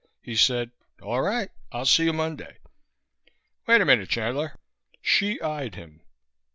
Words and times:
He 0.23 0.35
said: 0.35 0.71
"All 0.99 1.21
right, 1.21 1.51
I'll 1.71 1.85
see 1.85 2.05
you 2.05 2.13
Monday." 2.13 2.57
"Wait 3.67 3.81
a 3.81 3.85
minute, 3.85 4.09
Chandler." 4.09 4.55
Hsi 5.03 5.39
eyed 5.43 5.75
him. 5.75 6.01